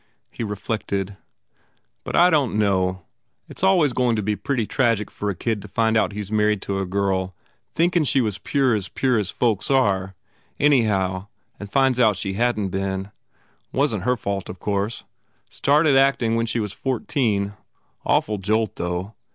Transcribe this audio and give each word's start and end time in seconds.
He 0.31 0.43
re 0.43 0.55
flected, 0.55 1.15
"But 2.03 2.15
I 2.15 2.31
don 2.31 2.53
t 2.53 2.57
know. 2.57 3.03
It 3.47 3.59
s 3.59 3.63
always 3.63 3.93
going 3.93 4.15
to 4.15 4.23
be 4.23 4.35
pretty 4.35 4.65
tragic 4.65 5.11
for 5.11 5.29
a 5.29 5.35
kid 5.35 5.61
to 5.61 5.67
find 5.67 5.95
out 5.95 6.11
he 6.11 6.21
s 6.21 6.31
married 6.31 6.65
a 6.67 6.85
girl 6.85 7.35
thinkin 7.75 8.03
she 8.05 8.19
was 8.19 8.39
pure 8.39 8.73
as 8.73 8.89
pure 8.89 9.19
as 9.19 9.29
folks 9.29 9.69
are, 9.69 10.15
anyhow 10.59 11.27
and 11.59 11.71
finds 11.71 11.99
she 12.17 12.33
hadn 12.33 12.71
t 12.71 12.77
been. 12.79 13.11
Wasn 13.71 13.99
t 13.99 14.05
her 14.05 14.17
fault, 14.17 14.49
of 14.49 14.57
course. 14.57 15.03
Started 15.51 15.95
acting 15.95 16.33
when 16.35 16.47
she 16.47 16.59
was 16.59 16.73
fourteen. 16.73 17.53
Awful 18.03 18.39
jolt, 18.39 18.77
though. 18.77 19.13